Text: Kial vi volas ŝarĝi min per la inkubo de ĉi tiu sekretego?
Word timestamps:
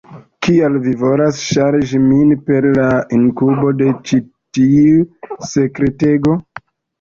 Kial 0.45 0.75
vi 0.85 0.93
volas 1.01 1.41
ŝarĝi 1.49 1.99
min 2.05 2.31
per 2.47 2.67
la 2.77 2.87
inkubo 3.19 3.75
de 3.83 3.91
ĉi 4.09 4.19
tiu 4.59 5.07
sekretego? 5.51 6.35